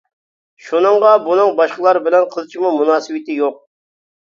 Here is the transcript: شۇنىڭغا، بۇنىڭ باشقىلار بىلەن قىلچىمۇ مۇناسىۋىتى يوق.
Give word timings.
شۇنىڭغا، 0.67 1.11
بۇنىڭ 1.29 1.53
باشقىلار 1.61 2.03
بىلەن 2.11 2.29
قىلچىمۇ 2.35 2.77
مۇناسىۋىتى 2.83 3.41
يوق. 3.41 3.67